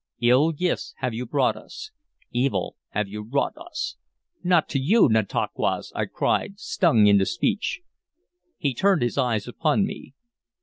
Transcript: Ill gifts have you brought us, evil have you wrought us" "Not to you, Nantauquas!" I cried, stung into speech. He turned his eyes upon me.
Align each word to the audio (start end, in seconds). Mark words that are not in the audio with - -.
Ill 0.21 0.51
gifts 0.51 0.95
have 0.97 1.13
you 1.13 1.27
brought 1.27 1.55
us, 1.55 1.91
evil 2.31 2.75
have 2.89 3.07
you 3.07 3.21
wrought 3.21 3.55
us" 3.55 3.97
"Not 4.43 4.67
to 4.69 4.79
you, 4.79 5.07
Nantauquas!" 5.07 5.91
I 5.93 6.05
cried, 6.07 6.59
stung 6.59 7.05
into 7.05 7.27
speech. 7.27 7.81
He 8.57 8.73
turned 8.73 9.03
his 9.03 9.19
eyes 9.19 9.47
upon 9.47 9.85
me. 9.85 10.15